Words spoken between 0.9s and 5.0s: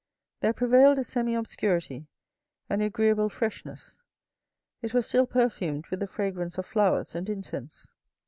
a semi obscurity, an agreeable fresh ness. It